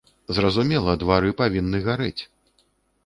[0.37, 2.21] Зразумела, двары павінны гарэць.